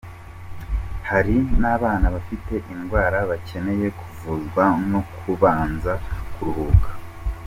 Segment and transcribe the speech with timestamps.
[1.09, 5.91] Hari n’ababa bafite indwara bakeneye kuvuzwa no kubanza
[6.33, 6.89] kuruhuka.